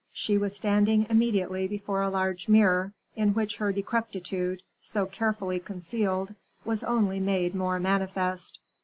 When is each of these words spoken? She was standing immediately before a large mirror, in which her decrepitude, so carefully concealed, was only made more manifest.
She 0.11 0.35
was 0.35 0.57
standing 0.57 1.05
immediately 1.11 1.67
before 1.67 2.01
a 2.01 2.09
large 2.09 2.47
mirror, 2.49 2.91
in 3.15 3.35
which 3.35 3.57
her 3.57 3.71
decrepitude, 3.71 4.63
so 4.81 5.05
carefully 5.05 5.59
concealed, 5.59 6.33
was 6.65 6.83
only 6.83 7.19
made 7.19 7.53
more 7.53 7.79
manifest. 7.79 8.57